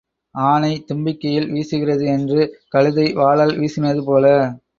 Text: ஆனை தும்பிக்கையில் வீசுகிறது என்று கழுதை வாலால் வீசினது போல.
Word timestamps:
ஆனை 0.35 0.71
தும்பிக்கையில் 0.87 1.47
வீசுகிறது 1.51 2.07
என்று 2.07 2.39
கழுதை 2.69 3.07
வாலால் 3.13 3.55
வீசினது 3.57 4.03
போல. 4.03 4.25